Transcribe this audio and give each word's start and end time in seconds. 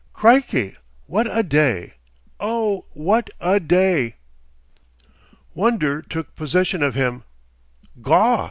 "Crikey! 0.13 0.77
WOT 1.05 1.27
a 1.29 1.43
day! 1.43 1.93
Oh! 2.39 2.85
WOT 2.95 3.29
a 3.39 3.59
day!" 3.59 4.15
Wonder 5.53 6.01
took 6.01 6.33
possession 6.35 6.81
of 6.81 6.95
him. 6.95 7.23
"Gaw!" 8.01 8.39